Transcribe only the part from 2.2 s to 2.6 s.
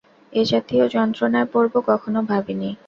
ভাবি